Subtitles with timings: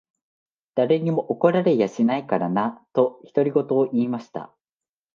[0.73, 4.51] 誰にも怒られやしないからな。」と、独り言を言いました。